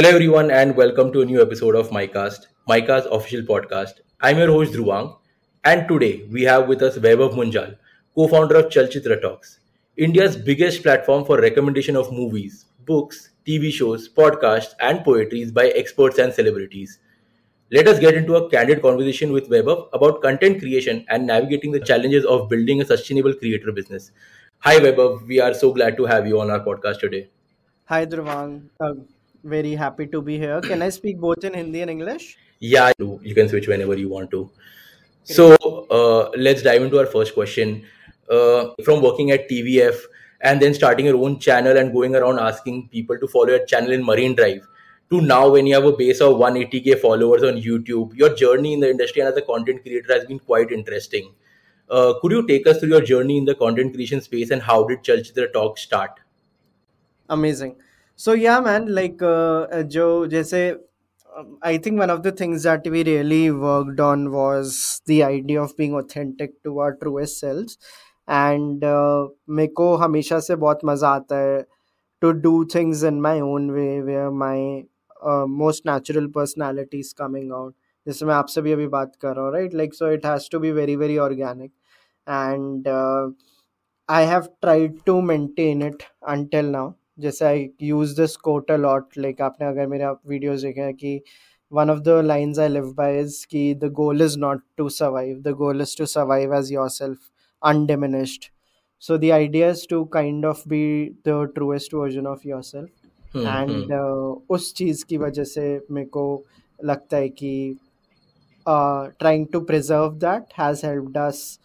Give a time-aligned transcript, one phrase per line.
[0.00, 4.00] Hello, everyone, and welcome to a new episode of MyCast, MyCast official podcast.
[4.22, 5.18] I'm your host, Dhruvang,
[5.64, 7.76] and today we have with us Vaibhav Munjal,
[8.14, 9.60] co founder of Chalchitra Talks,
[9.98, 16.16] India's biggest platform for recommendation of movies, books, TV shows, podcasts, and poetries by experts
[16.16, 16.98] and celebrities.
[17.70, 21.80] Let us get into a candid conversation with Vaibhav about content creation and navigating the
[21.92, 24.12] challenges of building a sustainable creator business.
[24.60, 25.26] Hi, Vaibhav.
[25.26, 27.28] We are so glad to have you on our podcast today.
[27.84, 28.94] Hi Dhruvang, uh,
[29.44, 30.60] very happy to be here.
[30.60, 32.36] Can I speak both in Hindi and English?
[32.58, 34.50] Yeah, you can switch whenever you want to.
[35.24, 35.54] So
[35.90, 37.84] uh, let's dive into our first question.
[38.30, 39.96] Uh, from working at TVF
[40.42, 43.90] and then starting your own channel and going around asking people to follow your channel
[43.90, 44.68] in Marine Drive
[45.10, 48.78] to now when you have a base of 180k followers on YouTube, your journey in
[48.78, 51.34] the industry and as a content creator has been quite interesting.
[51.90, 54.84] Uh, could you take us through your journey in the content creation space and how
[54.84, 56.20] did Chalchitra Talk start?
[57.28, 57.74] Amazing.
[58.19, 60.61] So yeah, man, like uh, uh, जो जैसे
[61.37, 65.61] um, I think one of the things that we really worked on was the idea
[65.61, 67.77] of being authentic to our truest selves.
[68.27, 71.65] And uh, मेरे को हमेशा से बहुत मज़ा आता है
[72.21, 74.83] to do things in my own way where my
[75.23, 77.73] uh, most natural personality is coming out.
[78.07, 80.59] जैसे मैं आपसे भी अभी बात कर रहा हूँ right like so it has to
[80.65, 81.71] be very very organic
[82.27, 83.29] and uh,
[84.09, 89.18] I have tried to maintain it until now जैसे I use this quote a lot lot
[89.18, 91.20] like आपने अगर मेरे आप वीडियोस देखे हैं कि
[91.72, 93.44] one of the lines I live by is
[93.78, 97.18] the goal is not to survive the goal is to survive as your self
[97.62, 98.44] undiminished
[99.02, 100.84] so the idea is to kind of be
[101.28, 103.92] the truest version of your self and
[104.50, 106.24] उस चीज़ की वजह से मेरे को
[106.78, 107.78] लगता है कि
[108.66, 111.58] trying to preserve that has helped us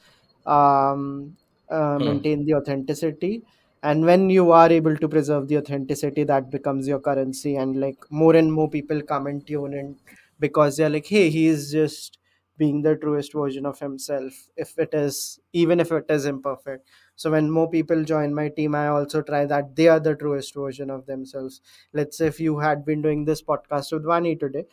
[0.49, 3.41] maintain the authenticity
[3.89, 7.55] and when you are able to preserve the authenticity that becomes your currency.
[7.55, 9.97] And like more and more people come and tune in
[10.39, 12.17] because they're like hey he is just
[12.57, 16.87] being the truest version of himself if it is even if it is imperfect.
[17.15, 20.55] So when more people join my team i also try that they are the truest
[20.55, 21.61] version of themselves.
[21.93, 24.65] Let's say if you had been doing this podcast with vani today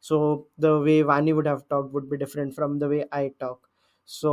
[0.00, 3.69] so the way Vani would have talked would be different from the way I talk.
[4.08, 4.30] So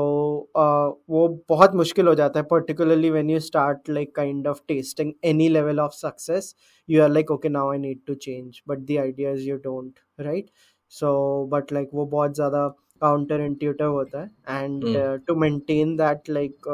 [0.55, 5.11] uh, वो बहुत मुश्किल हो जाता है particularly when you start like kind of testing
[5.25, 6.55] any level of success
[6.89, 10.49] you are like okay now I need to change but the ideas you don't right
[10.91, 11.13] so
[11.51, 12.67] but like वो बहुत ज़्यादा
[13.01, 14.83] counter intuitive होता है and
[15.27, 16.67] to maintain that like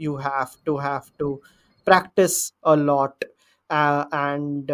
[0.00, 1.34] you have to have to
[1.86, 3.24] practice a lot
[3.70, 4.72] and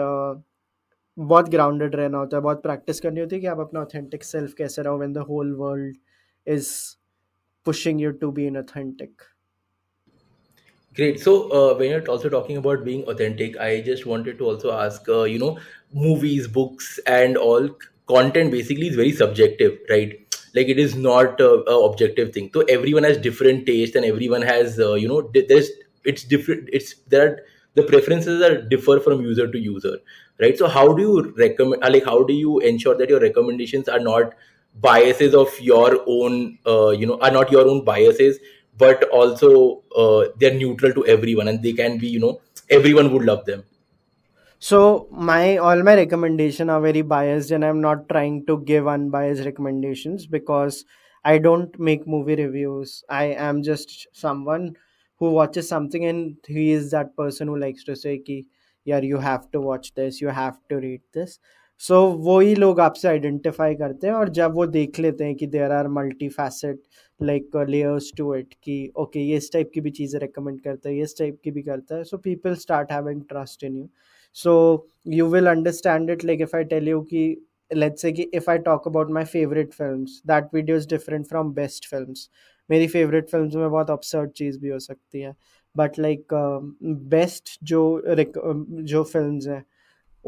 [1.19, 4.53] बहुत grounded रहना होता है बहुत प्रैक्टिस करनी होती है कि आप अपना ऑथेंटिक सेल्फ
[4.59, 5.97] कैसे रहो when the whole world
[6.47, 6.71] is
[7.69, 9.29] pushing you to be authentic
[10.95, 11.21] great.
[11.21, 15.09] So uh, when you're also talking about being authentic i just wanted to also ask
[15.09, 15.59] uh, you know
[15.93, 17.69] movies books and all
[18.09, 20.15] content basically is very subjective right?
[20.55, 22.51] Like it is not uh, a objective thing.
[22.55, 25.71] So everyone has different taste and everyone has uh, you know there's
[26.05, 27.41] it's different it's that
[27.75, 29.99] the preferences are differ from user to user
[30.41, 30.57] right?
[30.57, 34.01] So how do you recommend uh, like how do you ensure that your recommendations are
[34.01, 34.35] not
[34.81, 38.39] biases of your own uh, you know are not your own biases
[38.77, 42.41] but also uh, they're neutral to everyone and they can be you know
[42.71, 43.65] everyone would love them.
[44.59, 49.45] So my all my recommendation are very biased and i'm not trying to give unbiased
[49.45, 50.85] recommendations because
[51.25, 53.05] i don't make movie reviews.
[53.09, 54.77] I am just someone
[55.19, 58.47] who watches something and he is that person who likes to say ki,
[58.85, 61.39] yeah you have to watch this you have to read this.
[61.81, 65.71] So वही लोग आपसे identify करते हैं और जब वो देख लेते हैं कि there
[65.73, 66.81] are multi facet
[67.21, 70.97] like layers to it कि ओके ये इस टाइप की भी चीज़ें रिकमेंड करता है
[70.97, 73.89] ये इस टाइप की भी करता है। So people start having trust in you
[74.37, 74.55] so
[75.07, 77.27] you will understand it like if I tell you ki
[77.71, 81.49] let's say ki if i talk about my favorite films that video is different from
[81.57, 82.21] best films.
[82.71, 85.35] मेरी favourite films में बहुत absurd चीज़ भी हो सकती है।
[85.77, 86.35] But like
[87.11, 87.83] best जो
[88.15, 89.65] um, जो फ़िल्म हैं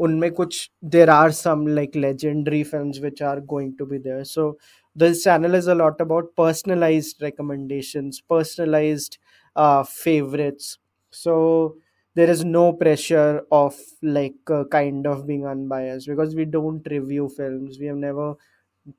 [0.05, 4.23] unme which there are some like legendary films which are going to be there.
[4.25, 4.57] So
[4.95, 9.17] this channel is a lot about personalized recommendations personalized
[9.55, 10.77] uh, favorites.
[11.11, 11.77] So
[12.15, 17.29] there is no pressure of like uh, kind of being unbiased because we don't review
[17.29, 17.79] films.
[17.79, 18.35] We have never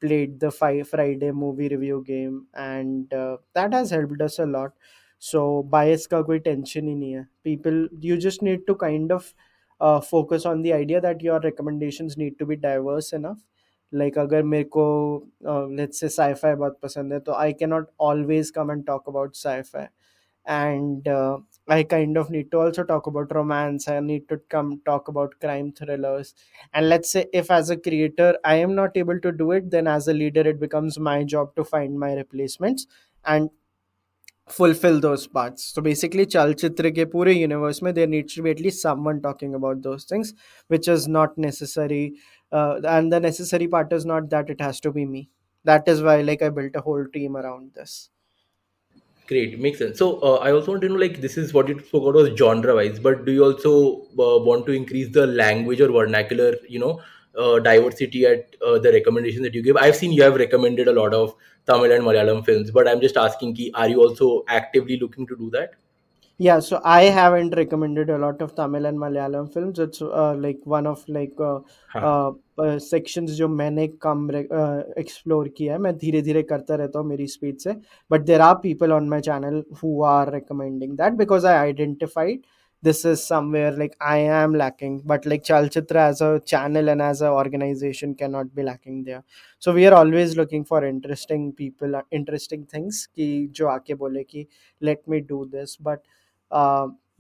[0.01, 4.73] played the five friday movie review game and uh, that has helped us a lot.
[5.19, 7.25] So bias ka koi tension hi nahi hai.
[7.45, 9.35] People you just need to kind of
[9.82, 13.40] uh, focus on the idea that your recommendations need to be diverse enough
[13.92, 14.86] like अगर मेरे को
[15.48, 19.36] uh, let's say sci-fi बहुत पसंद है तो I cannot always come and talk about
[19.36, 19.88] sci-fi
[20.46, 21.38] and uh,
[21.68, 23.88] I kind of need to also talk about romance.
[23.90, 26.34] I need to come talk about crime thrillers.
[26.74, 29.88] And let's say if as a creator I am not able to do it, then
[29.88, 32.88] as a leader it becomes my job to find my replacements
[33.26, 33.50] and
[34.49, 35.65] fulfill those parts.
[35.65, 39.55] So basically Chalchitra ke pure universe mein there needs to be at least someone talking
[39.55, 40.35] about those things,
[40.69, 42.15] which is not necessary.
[42.51, 45.31] Uh, and the necessary part is not that it has to be me.
[45.65, 48.11] That is why like I built a whole team around this.
[49.29, 49.99] Great, makes sense.
[49.99, 52.37] So uh, I also want to know, like, this is what you spoke about was
[52.37, 57.01] genre-wise, but do you also uh, want to increase the language or vernacular, you know,
[57.36, 59.78] uh, diversity at uh, the recommendations that you give?
[59.78, 61.36] I've seen you have recommended a lot of
[61.68, 65.36] Tamil and Malayalam films, but I'm just asking, ki, are you also actively looking to
[65.36, 65.76] do that?
[66.40, 69.80] Yeah, so I haven't recommended a lot of Tamil and Malayalam films.
[69.80, 71.60] It's uh, like one of like uh,
[71.94, 77.00] हाँ uh, uh, sections जो मैंने कम explore किया है मैं धीरे धीरे करता रहता
[77.00, 77.74] हूँ मेरी स्पीड से
[78.12, 82.42] but there are people on my channel who are recommending that because I identified
[82.84, 87.22] this is somewhere like i am lacking but like chalchitra as a channel and as
[87.22, 89.24] a organization cannot be lacking there
[89.60, 94.24] so we are always looking for interesting people uh, interesting things कि जो आके बोले
[94.24, 94.46] कि
[94.82, 96.04] let me do this but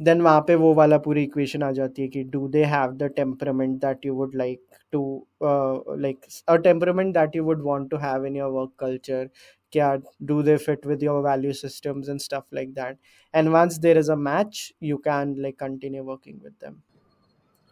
[0.01, 3.03] then वहाँ पे वो वाला पूरी इक्वेशन आ जाती है कि do they have the
[3.15, 4.61] temperament that you would like
[4.91, 5.01] to
[5.43, 9.29] like a temperament that you would want to have in your work culture
[9.71, 9.93] क्या
[10.27, 12.99] do they fit with your value systems and stuff like that
[13.33, 14.61] and once there is a match
[14.91, 16.83] you can like continue working with them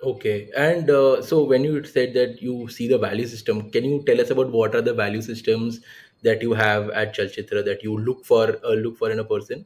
[0.01, 0.49] Okay.
[0.55, 4.19] And uh, so when you said that you see the value system, can you tell
[4.21, 5.79] us about what are the value systems
[6.21, 9.65] that you have at Chalchitra that you look for uh, look for in a person?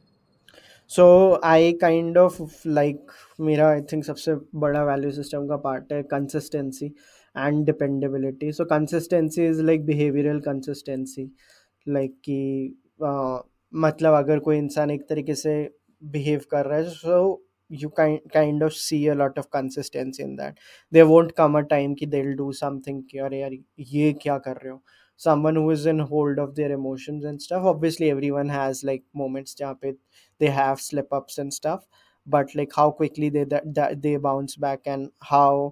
[0.90, 1.04] So
[1.44, 6.86] I kind of like मेरा I think सबसे बड़ा value system का part है consistency
[6.86, 11.28] and dependability so consistency is like behavioural consistency
[11.87, 12.77] like कि
[13.73, 15.53] मतलब अगर कोई इंसान एक तरीके से
[16.01, 17.41] बिहेव कर रहा है, so
[17.71, 20.59] you kind of see a lot of consistency in that.
[20.93, 24.71] They won't come a time कि दे डू समथिंग क्योर यार, ये क्या कर रहे
[24.71, 24.81] हो?
[25.21, 29.55] Someone who is in hold of their emotions and stuff obviously everyone has like moments
[29.59, 29.91] जहाँ पे
[30.41, 31.85] they have slip ups and stuff
[32.27, 35.69] but like how quickly they bounce back and how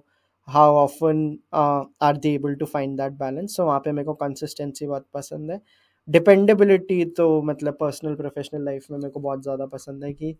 [0.48, 1.18] how often
[1.54, 5.50] are they able to find that balance so वहाँ पे मेरे को consistency बहुत पसंद
[5.50, 5.60] है।
[6.08, 10.34] Dependability तो मतलब पर्सनल प्रोफेशनल लाइफ में मेरे को बहुत ज़्यादा पसंद है कि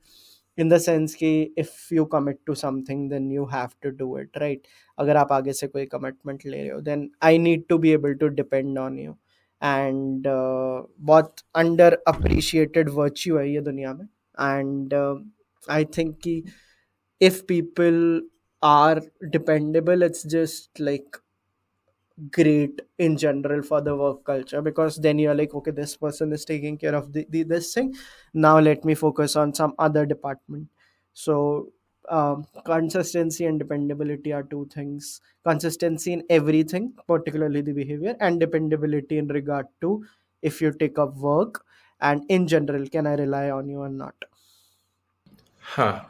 [0.58, 4.38] इन द सेंस कि if you commit to something then you have to do it
[4.38, 4.66] right
[4.98, 8.14] अगर आप आगे से कोई कमिटमेंट ले रहे हो then I need to be able
[8.14, 9.12] to depend on you
[9.62, 14.04] and बहुत अंडर अप्रिशिएटेड वर्च्यू है ये दुनिया में.
[14.40, 14.94] एंड
[15.70, 16.42] आई थिंक कि
[17.20, 18.28] if people
[18.62, 21.16] are dependable it's just like
[22.30, 26.44] great in general for the work culture because then you're like okay this person is
[26.44, 27.94] taking care of the, the this thing.
[28.32, 30.68] Now let me focus on some other department.
[31.12, 31.72] So
[32.08, 35.20] um, consistency and dependability are two things.
[35.44, 40.04] Consistency in everything particularly the behavior and dependability in regard to
[40.42, 41.64] if you take up work
[42.00, 44.14] and in general can i rely on you or not?
[45.60, 46.04] Huh.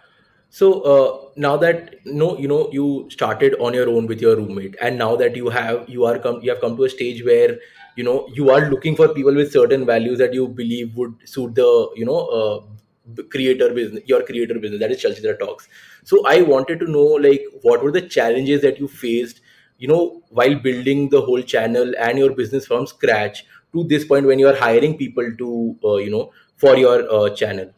[0.54, 4.76] So uh, now that no, you know, you started on your own with your roommate,
[4.80, 7.58] and now that you have you are come you have come to a stage where
[7.96, 11.56] you know you are looking for people with certain values that you believe would suit
[11.56, 14.78] the you know uh, creator business, your creator business.
[14.80, 15.68] That is Chalchitra Talks.
[16.04, 19.40] So I wanted to know like what were the challenges that you faced,
[19.78, 24.26] you know, while building the whole channel and your business from scratch to this point
[24.26, 27.72] when you are hiring people to uh, you know for your uh, channel.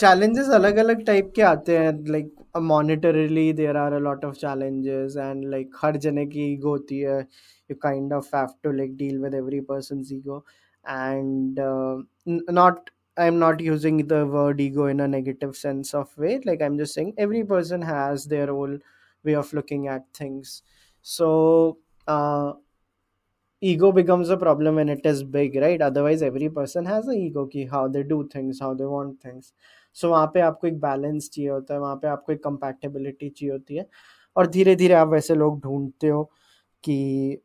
[0.00, 2.34] Challenges अलग अलग type के आते हैं like
[2.70, 7.18] मॉनिटरली there are a lot of challenges and like हर जने की ego होती है
[7.20, 10.42] you kind of have to like deal with every person's ego
[10.84, 12.88] and uh, n- not
[13.24, 16.94] i'm not using the word ego in a negative sense of way like i'm just
[16.98, 18.74] saying every person has their own
[19.24, 20.54] way of looking at things
[21.06, 21.28] so
[22.08, 22.52] uh,
[23.61, 25.81] ego becomes a problem when it is big, right?
[25.81, 29.53] Otherwise, every person has a ego ki how they do things, how they want things.
[29.97, 33.51] So, वहाँ पे आपको एक balance चाहिए होता है, वहाँ पे आपको एक कंपैटिबिलिटी चाहिए
[33.51, 33.87] होती है।
[34.35, 36.23] और धीरे धीरे आप वैसे लोग ढूंढते हो
[36.83, 37.39] कि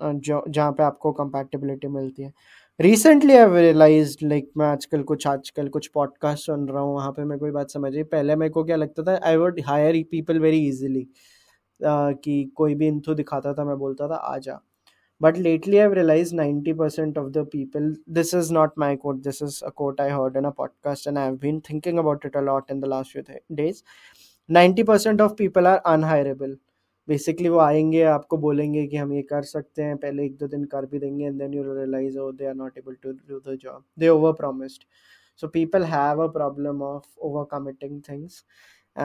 [0.00, 2.32] जो, जहाँ पे आपको कंपैटिबिलिटी मिलती है।
[2.80, 7.24] रिसेंटली आई रियलाइज़ लाइक मैं आजकल कुछ आजकल कुछ पॉडकास्ट सुन रहा हूँ, वहाँ पे
[7.24, 10.38] मैं कोई बात समझ आई पहले मेरे को क्या लगता था I would hire people
[10.40, 11.06] very easily
[11.80, 14.60] कि कोई भी इंथू दिखाता था, मैं बोलता था, आ जा।
[15.21, 17.87] but lately i've realized 90% of the people
[18.19, 21.19] this is not my quote this is a quote i heard in a podcast and
[21.19, 23.83] i've been thinking about it a lot in the last few th- days
[24.49, 26.55] 90% of people are unhireable
[27.07, 30.63] basically वो आएंगे आपको बोलेंगे कि हम ये कर सकते हैं पहले एक दो दिन
[30.73, 33.55] कर भी देंगे and then you realise oh they are not able to do the
[33.61, 34.83] job they over promised
[35.41, 38.37] so people have a problem of overcommitting things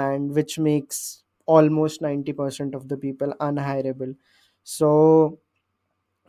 [0.02, 1.00] and which makes
[1.56, 4.14] almost 90% of the people unhireable
[4.76, 4.90] so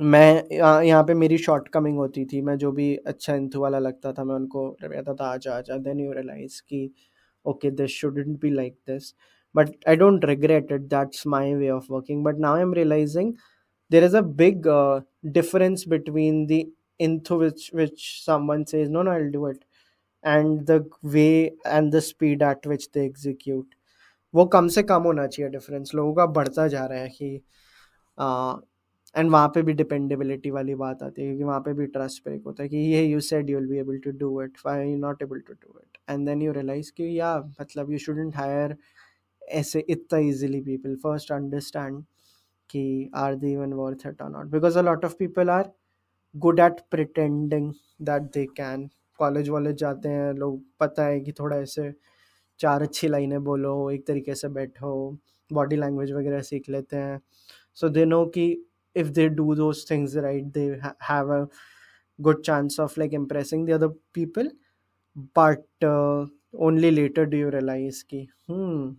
[0.00, 4.12] मैं, यहाँ पे मेरी short coming होती थी। मैं जो भी अच्छा इंथू वाला लगता
[4.12, 6.90] था, मैं उनको कहता था आ जा आ देन यू रियलाइज़ कि
[7.44, 9.12] okay this shouldn't be like this
[9.54, 13.32] but I don't regret it that's my way of working but now I am realizing
[13.90, 14.68] there is a big
[15.32, 16.62] difference between the
[17.00, 19.64] enthu which which someone से is no no I do it
[20.24, 21.28] and the way
[21.66, 23.74] and the speed at which they execute
[24.34, 27.40] वो कम से कम होना चाहिए difference लोगों का बढ़ता जा रहा है कि
[28.18, 28.60] uh,
[29.18, 32.42] एंड वहाँ पे भी डिपेंडेबिलिटी वाली बात आती है, क्योंकि वहाँ पे भी ट्रस्ट ब्रेक
[32.46, 34.96] होता है कि ये you said you will be able to do it why you
[34.98, 38.76] not able to do it and then you realize कि या मतलब यू शुडेंट हायर
[39.42, 42.02] ऐसे इतना इजीली पीपल फ़र्स्ट अंडरस्टैंड
[42.70, 45.70] कि are they even worth it और not because a lot of people are
[46.34, 47.72] good at pretending
[48.02, 51.92] that they can college वॉलेज जाते हैं, लोग पता है कि थोड़ा ऐसे
[52.60, 54.90] चार अच्छी लाइनें बोलो, एक तरीके से बैठो
[55.50, 57.20] बॉडी लैंग्वेज वगैरह सीख लेते हैं।
[57.78, 58.46] सो दे नो कि
[58.94, 61.42] if they do those things right they ha- have a
[62.18, 64.48] good chance of like impressing the other people.
[65.34, 66.26] But uh,
[66.58, 68.94] only later do you realize कि hmm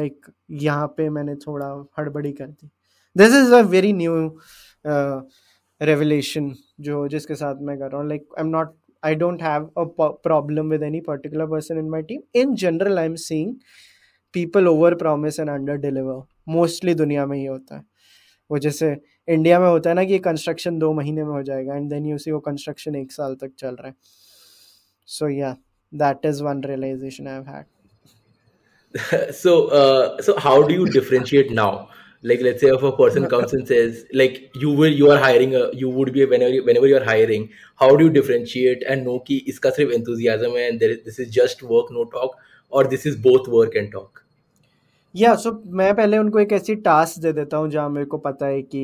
[0.00, 0.30] like
[0.62, 1.66] यहाँ पे मैंने थोड़ा
[1.98, 2.70] हड़बड़ी कर दी
[3.16, 4.12] this is a very new
[5.80, 9.64] revelation जो जिसके साथ मैं कर रहा हूँ like I am not I don't have
[9.78, 13.54] a problem with any particular person in my team in general I am seeing
[14.34, 16.22] people over promise and under deliver
[16.52, 17.84] mostly दुनिया में ही होता है।
[18.50, 18.96] वो जैसे
[19.28, 22.18] इंडिया में होता है ना कि कंस्ट्रक्शन दो महीने में हो जाएगा एंड देन यू
[22.18, 23.94] सी वो कंस्ट्रक्शन एक साल तक चल रहा है
[25.18, 25.56] सो या
[26.02, 27.64] that is one realization I have had
[29.34, 31.52] so uh, so how do you differentiate
[32.22, 35.54] like let's say if a person comes and says like you will you are hiring
[35.56, 39.04] a you would be a, whenever you, whenever you're hiring how do you differentiate and
[39.04, 42.36] know ki iska sirf enthusiasm hai and there is, this is just work no talk
[42.68, 44.21] or this is both work and talk
[45.14, 48.46] या सो मैं पहले उनको एक ऐसी task दे देता हूँ जहाँ मेरे को पता
[48.46, 48.82] है कि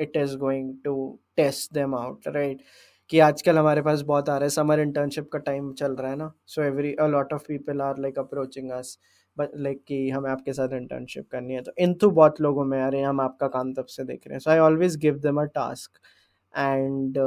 [0.00, 0.94] it is going to
[1.36, 2.62] test them out right
[3.10, 6.16] कि आजकल हमारे पास बहुत आ रहा है समर इंटर्नशिप का टाइम चल रहा है
[6.16, 6.32] ना?
[6.46, 8.96] So every a lot of people are like approaching us
[9.36, 13.04] like कि हमें आपके साथ इंटर्नशिप करनी है। तो इन तो बहुत लोगों में हैं,
[13.04, 15.98] हम आपका काम तब से देख रहे हैं। So I always give them a task
[16.54, 17.18] and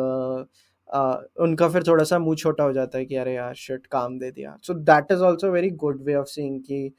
[1.40, 4.32] उनका फिर थोड़ा सा मुँह छोटा हो जाता है कि, अरे यार शिट काम दे
[4.32, 6.92] दिया। So that is also very good way of seeing कि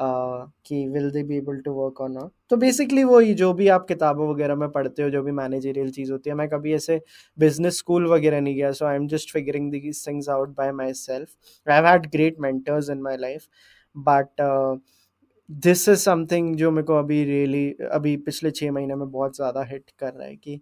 [0.00, 3.86] कि will they be able to work on not तो बेसिकली वही जो भी आप
[3.88, 7.00] किताबों वगैरह में पढ़ते हो जो भी मैनेजरियल चीज़ होती है मैं कभी ऐसे
[7.38, 11.28] बिज़नेस स्कूल वगैरह नहीं गया so I am just figuring these things out by myself
[11.66, 13.46] I have had great mentors in my life
[13.96, 14.42] but
[15.50, 19.36] this is something जो मेरे को अभी रियली really, अभी पिछले छः महीने में बहुत
[19.36, 20.60] ज़्यादा हिट कर रहा है कि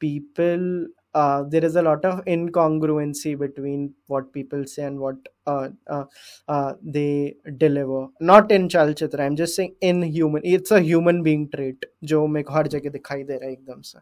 [0.00, 5.69] people uh, there is a lot of incongruency between what people say and what uh,
[5.87, 6.05] uh,
[6.47, 11.47] uh, they deliver not in chalchitra i'm just saying in human it's a human being
[11.55, 13.99] trait जो मेरे को हर जगह दिखाई दे रहा है एकदम से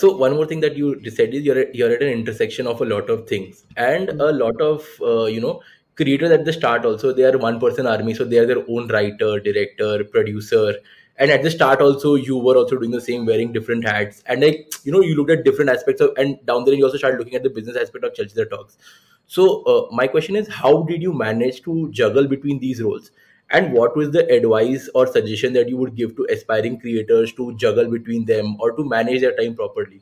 [0.00, 2.80] so one more thing that you said is you're at, you're at an intersection of
[2.80, 5.60] a lot of things and a lot of uh, you know
[5.96, 8.88] creators at the start also they are one person army so they are their own
[8.88, 10.74] writer director producer
[11.17, 14.41] and at the start also you were also doing the same wearing different hats and
[14.41, 17.17] like you know you looked at different aspects of and down there you also started
[17.17, 18.77] looking at the business aspect of Chalchitra Talks.
[19.25, 23.11] So uh, my question is how did you manage to juggle between these roles
[23.49, 27.55] and what was the advice or suggestion that you would give to aspiring creators to
[27.55, 30.01] juggle between them or to manage their time properly?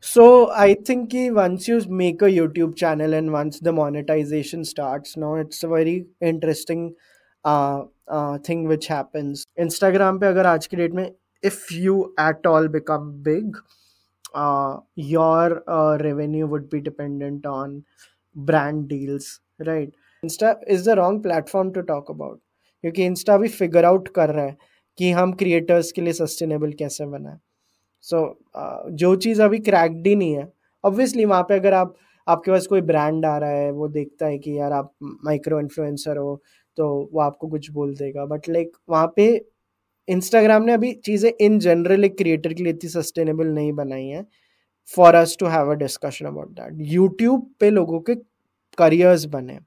[0.00, 5.36] So I think once you make a YouTube channel and once the monetization starts, now
[5.36, 6.96] it's a very interesting
[8.48, 11.10] thing which happens Instagram पे अगर आज की date में
[11.42, 13.56] if you at all become big
[14.98, 15.64] your
[16.02, 17.82] revenue would be dependent on
[18.36, 22.40] brand deals right Insta is the wrong platform to talk about
[22.84, 24.56] क्योंकि Insta भी figure out कर रहा है
[24.98, 27.38] कि हम क्रिएटर्स के लिए सस्टेनेबल कैसे बनाए।
[28.04, 30.52] सो so, uh, जो चीज़ अभी क्रैक्ड ही नहीं है
[30.84, 31.94] ऑब्वियसली वहाँ पे अगर आप
[32.26, 34.92] आपके पास कोई ब्रांड आ रहा है वो देखता है कि यार आप
[35.24, 36.42] माइक्रो इन्फ्लुएंसर हो
[36.78, 39.26] तो वो आपको कुछ बोल देगा। बट लाइक वहाँ पे
[40.08, 44.26] इंस्टाग्राम ने अभी चीज़ें इन जनरल एक क्रिएटर के लिए इतनी सस्टेनेबल नहीं बनाई हैं।
[44.90, 48.14] For us to have a discussion about that YouTube पे लोगों के
[48.78, 49.58] करियर्स बने।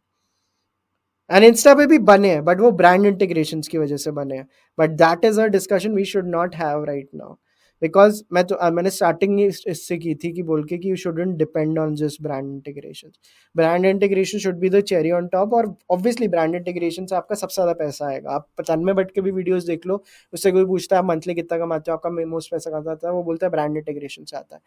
[1.30, 4.48] एंड इंस्टा पे भी बने हैं बट वो ब्रांड इंटीग्रेशन की वजह से बने। हैं
[4.78, 7.36] but that is a discussion we should not have right now
[7.82, 11.36] because मैं तो मैंने स्टार्टिंग ही इससे की थी कि बोल के कि you shouldn't
[11.38, 13.12] depend on just brand integration
[13.56, 17.56] brand integration should be the cherry on top और ऑब्वियसली ब्रांड इंटीग्रेशन से आपका सबसे
[17.56, 20.04] ज़्यादा पैसा आएगा। आप में बैठ के भी वीडियोज़ देख लो,
[20.34, 23.46] उससे कोई पूछता है मंथली कितना कमाते हो, आपका मोस्ट पैसा कमाता है, वो बोलता
[23.46, 24.62] है ब्रांड इंटीग्रेशन से आता है।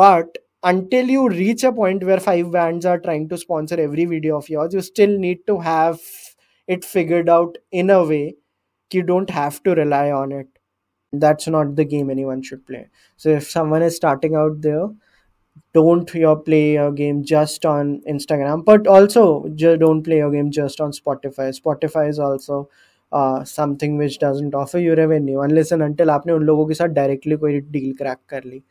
[0.00, 4.38] But until you reach a point where five brands are trying to sponsor every video
[4.38, 6.00] of yours, you still need to have
[6.68, 8.34] it figured out in a way
[8.90, 10.48] you don't have to rely on it.
[11.13, 14.87] that's not the game anyone should play so if someone is starting out there
[15.73, 20.51] don't your play your game just on instagram but also ju- don't play your game
[20.51, 22.69] just on spotify spotify is also
[23.11, 26.95] uh, something which doesn't offer you revenue unless and until आपने उन लोगों के साथ
[26.99, 28.61] directly कोई deal crack कर ली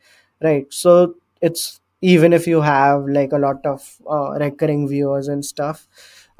[0.45, 0.95] right so
[1.41, 3.85] it's even if you have like a lot of
[4.15, 5.87] uh, recurring viewers and stuff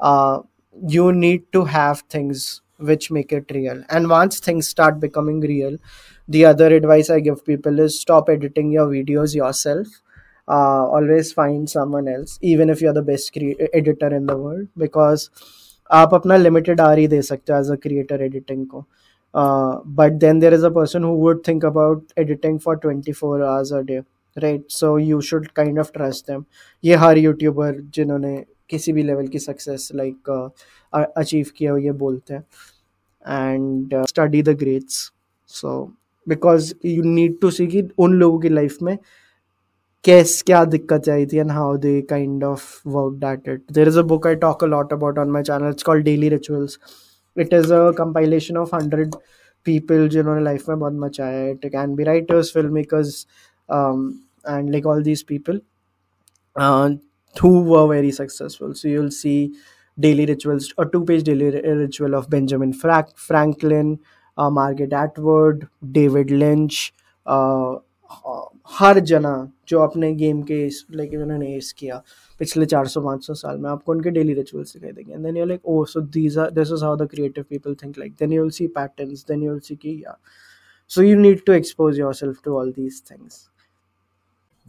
[0.00, 0.38] uh,
[0.96, 5.76] you need to have things which make it real and once things start becoming real
[6.28, 9.86] the other advice i give people is stop editing your videos yourself
[10.48, 14.68] uh, always find someone else even if you're the best cre- editor in the world
[14.76, 15.28] because
[15.90, 18.84] आप अपना limited are ही दे सकते हो as a creator editing को
[19.98, 23.72] but then there is a person who would think about editing for twenty four hours
[23.72, 23.98] a day
[24.36, 26.44] right so you should kind of trust them
[26.84, 28.36] ये हर YouTuber जिन्होंने
[28.70, 30.30] किसी भी level की success like
[30.93, 32.43] achieve किया ये बोलते हैं
[33.25, 35.11] and study the greats
[35.53, 35.71] so
[36.27, 38.97] because you need to see कि उन लोगों की लाइफ में
[40.05, 43.99] कैस क्या दिक्कत आई थी and how they kind of work at it there is
[43.99, 46.79] a book I talk a lot about on my channel it's called Daily Rituals
[47.37, 49.15] it is a compilation of hundred
[49.65, 51.51] people जिन्होंने life में बहुत मचाया है.
[51.51, 53.25] It can be writers film makers
[53.69, 55.61] and like all these people
[57.35, 58.73] who were very successful.
[58.73, 59.55] So, you'll see
[59.98, 63.98] daily rituals, a two-page daily ritual of Benjamin Frank- Franklin,
[64.38, 66.92] uh, Margaret Atwood, David Lynch,
[67.26, 67.76] uh,
[68.78, 69.30] हर जना
[69.68, 70.56] जो अपने game के
[70.96, 71.96] like उन्होंने S किया
[72.38, 75.66] पिछले 400 500 साल में आपको उनके डेली रिचुअल्स दिखाई देंगे and then you like
[75.66, 78.50] oh so these are this is how the creative people think like then you will
[78.58, 80.16] see patterns then you will see कि या
[80.90, 83.36] so you need to expose yourself to all these things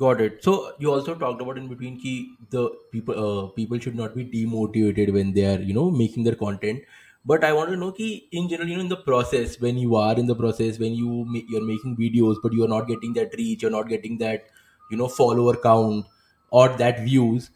[0.01, 0.43] Got it.
[0.43, 2.13] So you also talked about in between ki
[2.51, 6.37] the people uh, people should not be demotivated when they are you know making their
[6.43, 6.81] content.
[7.27, 9.97] But I want to know ki in general you know in the process when you
[9.97, 13.13] are in the process when you ma- you're making videos but you are not getting
[13.21, 14.47] that reach you're not getting that
[14.91, 16.07] you know follower count
[16.51, 17.51] or that views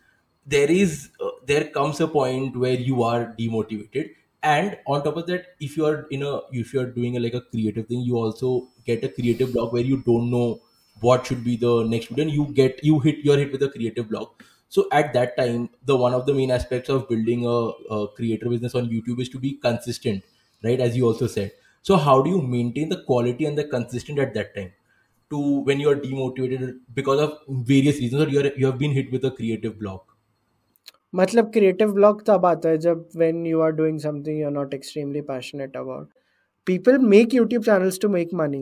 [0.47, 4.11] there is uh, there comes a point where you are demotivated
[4.43, 7.21] and on top of that if you are in a if you are doing a,
[7.21, 10.61] like a creative thing you also get a creative block where you don't know
[11.02, 13.70] what should be the next video and you get you hit you're hit with a
[13.70, 17.58] creative block so at that time the one of the main aspects of building a,
[17.96, 20.24] a creator business on youtube is to be consistent
[20.64, 24.20] right as you also said so how do you maintain the quality and the consistent
[24.20, 24.72] at that time
[25.32, 27.38] to when you are demotivated because of
[27.74, 30.06] various reasons or you are you have been hit with a creative block
[31.16, 34.74] मतलब creative block तब आता है जब when you are doing something you are not
[34.74, 36.10] extremely passionate about
[36.68, 38.62] people make YouTube channels to make money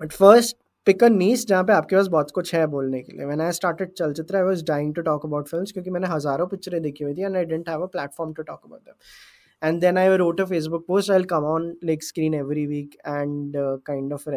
[0.00, 3.25] but first pick a nice जहाँ पे आपके पास बहुत कुछ है बोलने के लिए।
[3.25, 6.81] When I started Chalchitra I was dying to talk about films क्योंकि मैंने हज़ारों पिक्चरें
[6.81, 9.97] देखी हुई थी and I didn't have a platform to talk about them and then
[9.97, 13.53] I wrote a Facebook post I come on like screen every week and
[13.85, 14.29] kind of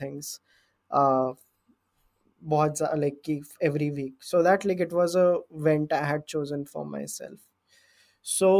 [0.00, 0.28] things
[0.90, 1.32] uh,
[2.42, 4.14] बहुत like कि every week.
[4.20, 7.38] So that like it was a vent I had chosen for myself.
[8.22, 8.50] So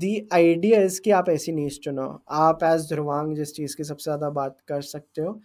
[0.00, 4.04] the idea is कि आप ऐसी नीच चुनो। आप as Dhruvang जिस चीज़ की सबसे
[4.04, 5.40] ज़्यादा बात कर सकते हो,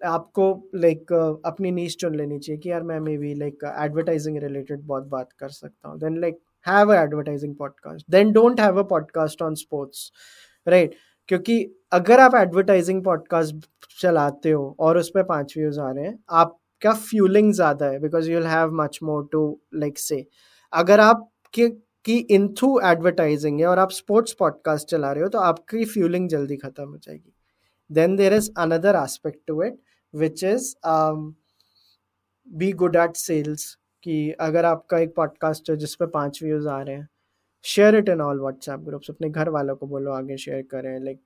[0.00, 1.12] आपको लाइक
[1.46, 5.32] अपनी नीच चुन लेनी चाहिए कि यार मैं maybe like advertising related बहुत बात
[5.38, 9.54] कर सकता हूँ। Then like have a advertising podcast then don't have a podcast on
[9.54, 10.10] sports
[10.66, 10.94] right
[11.28, 11.56] क्योंकि
[11.92, 13.66] अगर आप एडवर्टाइजिंग पॉडकास्ट
[14.00, 18.30] चलाते हो और उस पर पाँच व्यूज़ आ रहे हैं, आपका फ्यूलिंग ज़्यादा है because
[18.30, 19.42] you have much more to
[19.74, 20.26] like say
[20.72, 21.68] अगर आप के
[22.04, 26.28] की इन थ्रू एडवर्टाइजिंग है और आप स्पोर्ट्स पॉडकास्ट चला रहे हो तो आपकी फ्यूलिंग
[26.28, 27.34] जल्दी ख़त्म हो जाएगी।
[27.92, 29.80] Then there is another aspect to it
[30.14, 30.74] which is
[32.48, 36.96] be good at sales कि अगर आपका एक पॉडकास्ट है जिसपे पाँच व्यूज़ आ रहे
[36.96, 37.08] हैं
[37.62, 41.20] share it in all WhatsApp groups अपने घर वालों को बोलो, आगे शेयर करें लाइक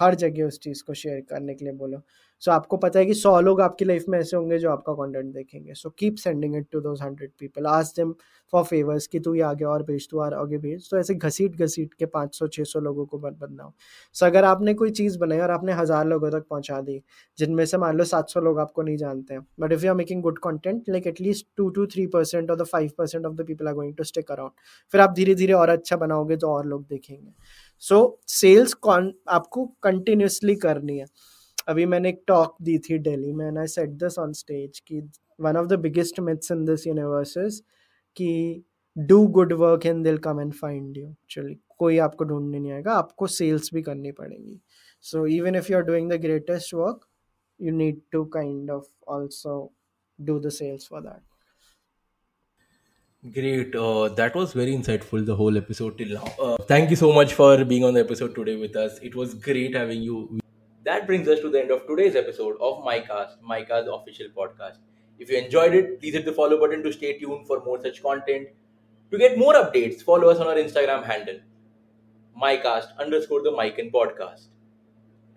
[0.00, 2.02] हर जगह उस चीज़ को शेयर करने के लिए बोलो।
[2.42, 4.92] सो so, आपको पता है कि सौ लोग आपकी लाइफ में ऐसे होंगे जो आपका
[4.94, 8.12] कंटेंट देखेंगे। So keep sending it to those hundred people ask them
[8.52, 11.56] for favours कि तू ये आगे और भेज तू और आगे भेज। तो ऐसे घसीट
[11.56, 13.72] घसीट के पाँच सौ छः सौ लोगों को मत बनाओ
[14.16, 17.00] सो अगर आपने कोई चीज़ बनाई और आपने हज़ार लोगों तक पहुँचा दी
[17.38, 19.96] जिनमें से मान लो सात सौ लोग आपको नहीं जानते हैं but if you are
[19.96, 23.46] making good content like at least two two three percent और the five percent of the
[23.46, 24.52] people are going to stick around
[24.94, 27.32] फिर आप धीरे धीरे और अच्छा बनाओगे तो और लोग देखेंगे।
[27.82, 31.06] सो सेल्स आपको कंटिन्यूसली करनी है।
[31.68, 35.00] अभी मैंने एक टॉक दी थी दिल्ली में and I said this on stage कि
[35.40, 37.60] one of the biggest myths in this universe is
[38.16, 38.64] कि
[38.96, 42.92] do good work and they'll come and find you actually कोई आपको ढूँढने नहीं आएगा,
[42.92, 44.60] आपको सेल्स भी करनी पड़ेगी।
[45.04, 47.06] So even if you are doing the greatest work
[47.60, 49.72] you need to kind of also
[50.18, 51.33] do the sales for that
[53.32, 53.74] Great.
[53.74, 56.34] Uh, that was very insightful, the whole episode till now.
[56.38, 58.98] Uh, thank you so much for being on the episode today with us.
[59.02, 60.40] It was great having you.
[60.84, 64.76] That brings us to the end of today's episode of MyCast, MyCast official podcast.
[65.18, 68.02] If you enjoyed it, please hit the follow button to stay tuned for more such
[68.02, 68.48] content.
[69.10, 71.40] To get more updates, follow us on our Instagram handle,
[72.38, 74.48] MyCast underscore the Mike and podcast.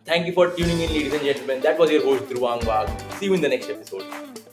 [0.03, 1.61] Thank you for tuning in, ladies and gentlemen.
[1.61, 2.89] That was your host, Dhruvang Wag.
[3.13, 4.43] See you in the next episode.